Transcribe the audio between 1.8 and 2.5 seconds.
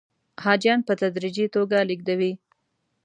لېږدوي.